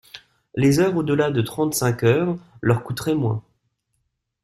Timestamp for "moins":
3.13-3.43